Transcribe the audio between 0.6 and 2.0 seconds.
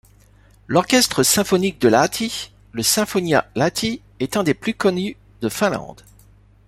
L'orchestre symphonique de